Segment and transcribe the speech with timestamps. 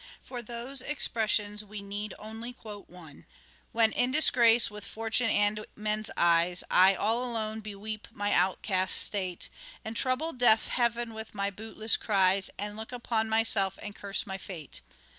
[0.19, 3.27] From those expressions we need only quote one:"
[3.71, 9.47] When in disgrace with Fortune and men's eyes, I, all alone, beweep my outcast state,
[9.85, 14.39] And trouble deaf heaven with my bootless cries, And look upon myself and curse my
[14.39, 14.81] fate